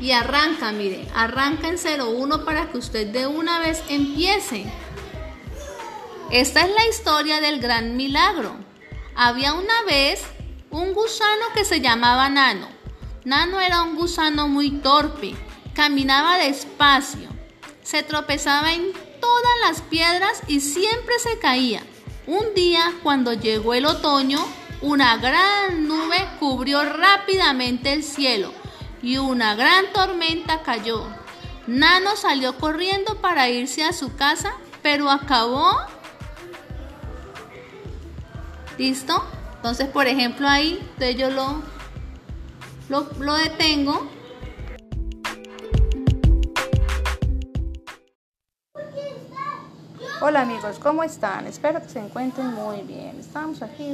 [0.00, 4.66] y arranca, mire, arranca en 01 para que usted de una vez empiece.
[6.30, 8.56] Esta es la historia del gran milagro.
[9.14, 10.22] Había una vez
[10.70, 12.68] un gusano que se llamaba Nano.
[13.24, 15.34] Nano era un gusano muy torpe,
[15.74, 17.28] caminaba despacio,
[17.82, 21.82] se tropezaba en todas las piedras y siempre se caía.
[22.26, 24.44] Un día, cuando llegó el otoño,
[24.80, 28.52] una gran nube cubrió rápidamente el cielo
[29.06, 31.06] y una gran tormenta cayó.
[31.68, 35.76] Nano salió corriendo para irse a su casa, pero acabó...
[38.76, 39.24] ¿Listo?
[39.54, 40.84] Entonces, por ejemplo, ahí
[41.16, 41.62] yo lo,
[42.88, 44.10] lo, lo detengo
[50.20, 51.46] Hola amigos, ¿cómo están?
[51.46, 53.20] Espero que se encuentren muy bien.
[53.20, 53.92] Estamos aquí,